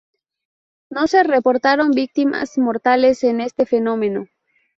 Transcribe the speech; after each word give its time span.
No 0.89 1.05
se 1.05 1.21
reportaron 1.21 1.91
víctimas 1.91 2.57
mortales 2.57 3.23
en 3.23 3.39
este 3.39 3.67
fenómeno. 3.67 4.25